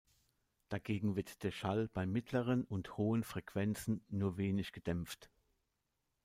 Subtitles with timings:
[0.69, 5.29] Dagegen wird der Schall bei mittleren und hohen Frequenzen nur wenig gedämpft.